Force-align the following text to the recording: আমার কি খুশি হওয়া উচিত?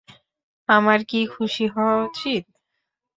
আমার 0.69 0.99
কি 1.09 1.19
খুশি 1.33 1.65
হওয়া 1.73 1.95
উচিত? 2.05 2.43